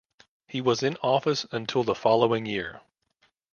[0.47, 2.81] He was in office until the following year.